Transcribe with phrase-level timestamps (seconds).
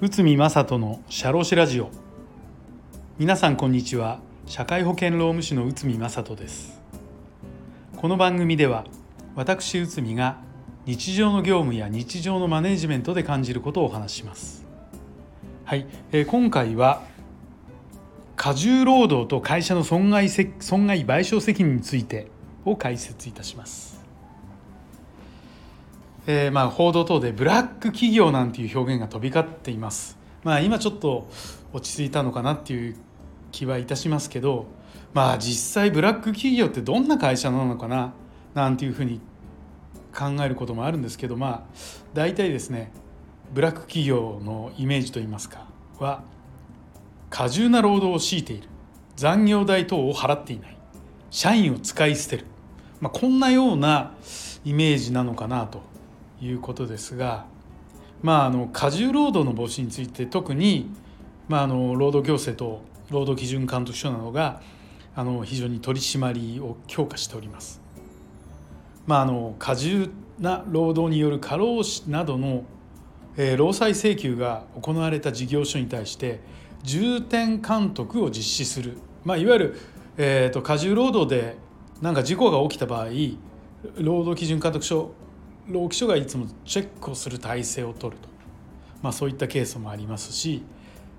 [0.00, 1.90] 内海正人の社労士ラジオ。
[3.16, 4.18] 皆さんこんにちは。
[4.46, 6.82] 社会保険労務士の内海正人です。
[7.96, 8.84] この番組では
[9.36, 10.38] 私内海が
[10.86, 14.66] 日常の業務や日常のマネジメントで感じることをお話します。
[15.64, 17.04] はい、えー、今回は
[18.34, 22.26] 過重労働と会社の損害損害賠償責任について
[22.64, 23.93] を解説いたします。
[26.26, 30.18] えー、まあ報道等でブラック企業なんていう表現が飛び交っています。
[30.42, 31.28] まあ今ちょっと
[31.72, 32.96] 落ち着いたのかなっていう
[33.52, 34.66] 気はいたしますけど、
[35.12, 38.14] まあ実際ブラック企業ってどんな会社なのかな
[38.54, 39.20] なんていうふうに
[40.16, 41.62] 考えることもあるんですけど、まあ
[42.14, 42.92] 大体ですね
[43.52, 45.66] ブラック企業のイメージといいますか
[45.98, 46.24] は
[47.30, 48.68] 過重な労働を強いている
[49.16, 50.76] 残業代等を払っていない
[51.30, 52.46] 社員を使い捨てる、
[53.00, 54.14] まあ、こんなような
[54.64, 55.82] イメージなのかなと
[56.40, 57.46] いうことですが、
[58.22, 60.90] まあ、あの過重労働の防止について特に、
[61.48, 64.60] まあ、あの労働行政と労働基準監督署などが
[65.14, 67.80] あの非常に取り締まりを強化しております。
[69.06, 70.08] まあ、あの過重
[70.40, 72.64] な労働による過労死などの、
[73.36, 76.40] えー、労災請求が行われた事業所に対して
[76.82, 79.80] 重点監督を実施する、まあ、いわゆる、
[80.16, 81.56] えーと、過重労働で
[82.00, 83.06] 何か事故が起きた場合
[83.96, 85.12] 労働基準監督署
[85.68, 88.28] 労基署がいつもチェックをする体制を取ると、
[89.02, 90.62] まあ、そういったケースもありますし、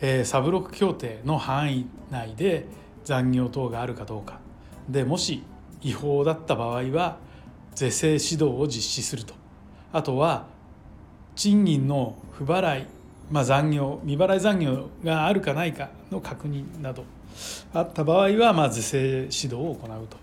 [0.00, 2.66] えー、サブロック協定の範囲内で
[3.04, 4.40] 残業等があるかどうか。
[4.88, 5.42] でもし
[5.82, 7.18] 違法だった場合は
[7.74, 9.34] 是正指導を実施すると。
[9.92, 10.46] あとは
[11.36, 12.86] 賃金の不払い
[13.30, 17.04] まあ、残業未払い残業があるかないかの確認など。
[17.72, 20.16] あった場合はまあ是正指導を行うと。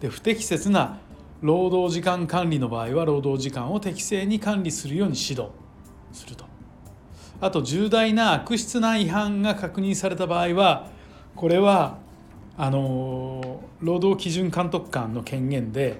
[0.00, 0.98] で不適切な
[1.42, 5.50] 労働時間管理の場合は労働時間を適正に管理するように指導
[6.12, 6.44] すると
[7.40, 10.88] あと重大な悪質な違反が確認された場合は
[11.34, 11.98] これは
[12.56, 15.98] あの労働基準監督官の権限で、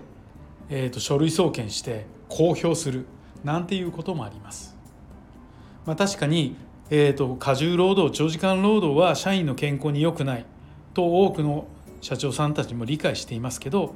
[0.71, 3.07] えー、と書類送検して公表する
[3.43, 4.77] なんていうこともあります。
[5.85, 6.55] まあ、確かに、
[6.91, 10.45] えーと、過重労働長時間労働は社員の健康に良くない
[10.95, 11.67] と多くの
[12.01, 13.95] 社長さんたちも理解していますけど、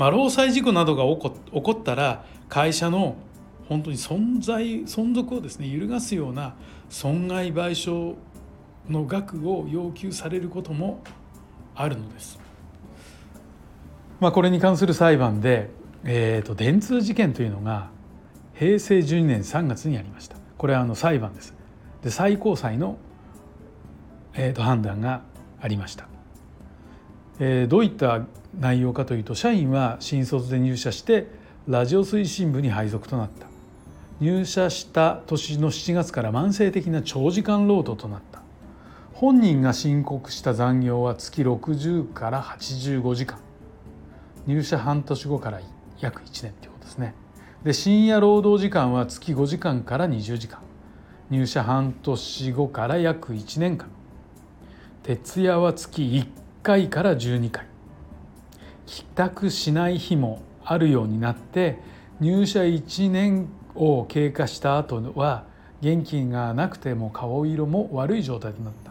[0.00, 3.16] まあ、労災事故などが起こ起こったら会社の
[3.68, 6.54] 本当に存在存続をですね揺るがすような
[6.88, 8.14] 損害賠償
[8.88, 11.02] の額を要求されることも
[11.74, 12.40] あるのです。
[14.20, 15.68] まあ、これに関する裁判で、
[16.04, 17.90] えーと電通事件というのが
[18.54, 20.36] 平成12年3月にありました。
[20.56, 21.52] これはあの裁判です。
[22.02, 22.96] で最高裁の、
[24.32, 25.20] えー、と判断が
[25.60, 26.08] ありました。
[27.40, 28.20] え、どういった
[28.58, 31.26] 内容かというと社員は新卒で入社して
[31.66, 33.46] ラジオ推進部に配属となった。
[34.20, 38.42] 入社した年の7月から慢性的な長時間労働となった。
[39.14, 43.38] 本人が申告した残業は月60から85時間。
[44.46, 45.60] 入社半年後から
[46.00, 47.14] 約1年ということですね。
[47.64, 50.60] で深夜労働時間は月5時間から20時間。
[51.30, 53.88] 入社半年後から約1年間。
[55.02, 56.26] 徹夜は月1
[56.62, 57.66] 回から12回。
[58.86, 61.78] 帰宅しない日もあるようになって
[62.20, 65.44] 入社1年を経過した後は
[65.80, 68.90] 元気がなくても顔色も悪い状態となった、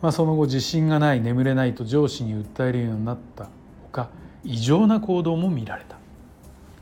[0.00, 3.44] まあ、その後自信がない眠れないと上司に訴えるようになった。
[3.82, 4.08] ほか
[4.42, 5.96] 異常な行動も見られた。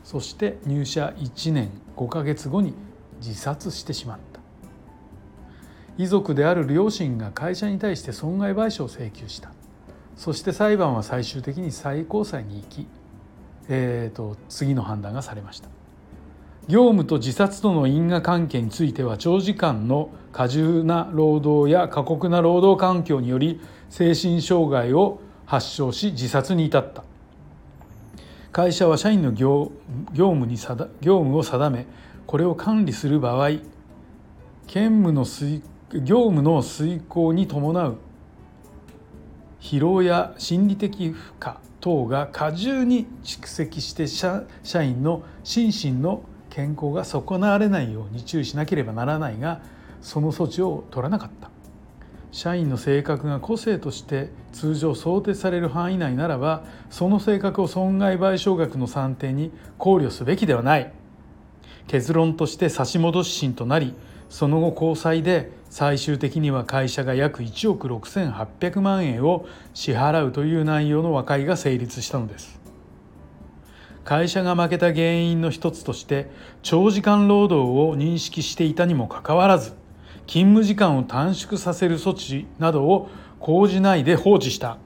[0.03, 2.73] そして入社1年5ヶ月後に
[3.19, 4.39] 自殺してしまった。
[5.97, 9.51] 遺族である両親が会社に対して損害賠償を請求した。
[10.15, 12.87] そして裁判は最終的に最高裁に行き、
[13.67, 15.69] えーと、次の判断がされました。
[16.67, 27.03] 業務と自殺との因果関係については長時間の過重な労働や過酷な労働環境により精神障害を発症し自殺に至った。
[28.51, 29.73] 会社は社員の業
[30.13, 30.55] 業務に
[31.01, 31.85] 業務を定め
[32.25, 33.49] これを管理する場合
[34.65, 35.61] 兼務の遂
[35.91, 37.97] 業務の遂行に伴う
[39.65, 46.21] 疲労や心理的負荷等が過重に蓄積して社社員の心身の
[46.51, 49.61] 健康が損なわれないように注意しなければならないが
[50.03, 51.49] その措置を取らなかった。
[52.31, 60.93] 社員の性格が個性として通常想定される範囲内ならばその性格を損害賠償額の算定に考慮すべきではない。
[61.87, 63.95] 結論として差し戻し審となり
[64.29, 72.59] その後高裁で最終的には会社が約1億6800万円を支払うという内容の和解が成立したのです
[74.03, 76.29] 会社が負けた原因の一つとして
[76.61, 79.73] 長時間労働を認識していたにもかかわらず
[80.27, 84.77] 勤務時間を短縮させる措置などを講じないで放置した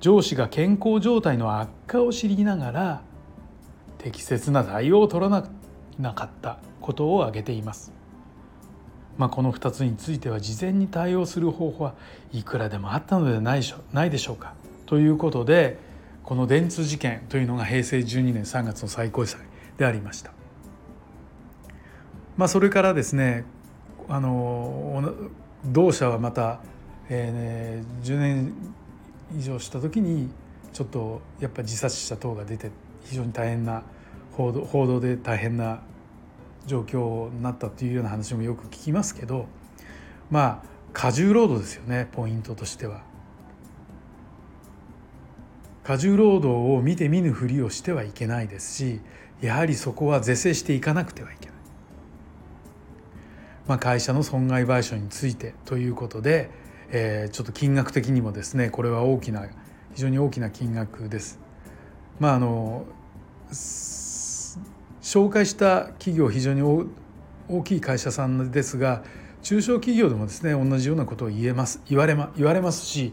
[0.00, 3.02] 上司が健康状態の悪化を知りながら
[3.98, 5.48] 適切な対応を取ら
[5.98, 8.01] なかったことを挙げています。
[9.18, 11.94] まあ、この2つについては事前に対応する方法は
[12.32, 13.62] いくらでもあったのではない
[13.92, 14.54] ないでしょうか。
[14.86, 15.78] ということで
[16.22, 19.40] この電通事件というのが平成12年3月の最高裁
[19.76, 20.32] でありました。
[22.36, 23.44] まあ、それからですね
[24.08, 25.12] あの
[25.64, 26.60] 同社はまた、
[27.08, 28.52] えー、10年
[29.36, 30.30] 以上した時に
[30.72, 32.70] ちょっとやっぱ自殺者等が出て
[33.04, 33.82] 非常に大変な
[34.32, 35.82] 報道報道で大変な
[36.66, 39.46] 状況になったっていうような話もよく聞きますけど
[40.30, 43.02] まあ過重労働ですよねポイントとしては。
[45.84, 49.00] 過重労働を見て見ぬふりをしてはいけないですし
[49.40, 51.56] やはりそこは是正していかなくてはいけない。
[53.66, 56.50] まあ、会社の損害賠償についてということで、
[56.90, 59.48] えー、ちょっと金額的にもですねこれは大きな
[59.94, 61.38] 非常に大きな金額です。
[62.20, 62.84] まああの
[65.02, 69.02] 紹介した企業非常に大きい会社さんですが
[69.42, 73.12] 中小企業でもですね同じようなことを言えます言われま言われますし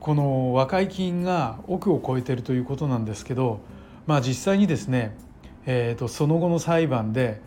[0.00, 3.60] この和解金が億を超えてるということなんですけど、
[4.06, 5.16] まあ、実際にですね、
[5.66, 7.40] えーと、その後の裁判で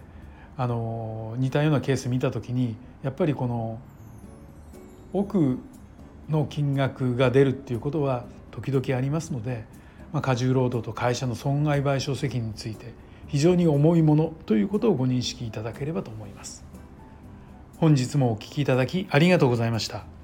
[0.58, 3.80] あの似たようなケース見た時にやっぱりこの
[5.14, 5.58] 億
[6.28, 9.79] の金額が出るっていうことは時々ありますので。
[10.12, 12.94] まあ、過重労働と会社の損害賠償責任について
[13.28, 16.66] 非常に重いものということをご認識いただければと思います。
[17.78, 20.19] 本日もお聴きいただきありがとうございました。